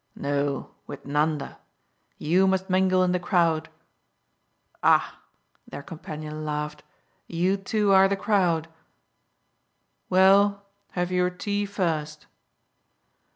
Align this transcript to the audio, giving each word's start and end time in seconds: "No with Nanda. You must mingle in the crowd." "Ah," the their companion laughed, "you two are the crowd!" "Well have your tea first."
"No 0.15 0.71
with 0.87 1.05
Nanda. 1.05 1.59
You 2.17 2.47
must 2.47 2.71
mingle 2.71 3.03
in 3.03 3.11
the 3.11 3.19
crowd." 3.19 3.69
"Ah," 4.81 5.19
the 5.65 5.69
their 5.69 5.83
companion 5.83 6.43
laughed, 6.43 6.81
"you 7.27 7.55
two 7.55 7.91
are 7.91 8.07
the 8.07 8.15
crowd!" 8.17 8.67
"Well 10.09 10.65
have 10.93 11.11
your 11.11 11.29
tea 11.29 11.67
first." 11.67 12.25